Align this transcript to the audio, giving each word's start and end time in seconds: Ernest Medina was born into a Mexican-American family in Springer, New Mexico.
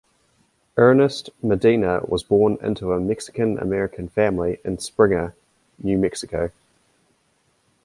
Ernest 0.79 1.29
Medina 1.43 1.99
was 2.03 2.23
born 2.23 2.57
into 2.59 2.91
a 2.91 2.99
Mexican-American 2.99 4.07
family 4.09 4.59
in 4.65 4.79
Springer, 4.79 5.35
New 5.77 5.95
Mexico. 5.99 6.49